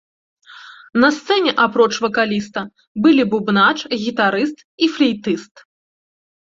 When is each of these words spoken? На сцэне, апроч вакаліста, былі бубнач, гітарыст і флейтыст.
На 1.03 1.09
сцэне, 1.17 1.51
апроч 1.65 1.89
вакаліста, 2.07 2.65
былі 3.05 3.23
бубнач, 3.37 3.77
гітарыст 4.07 4.57
і 4.85 4.93
флейтыст. 4.99 5.53